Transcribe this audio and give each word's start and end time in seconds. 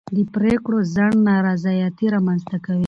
د 0.15 0.17
پرېکړو 0.35 0.77
ځنډ 0.93 1.13
نارضایتي 1.29 2.05
رامنځته 2.15 2.57
کوي 2.65 2.79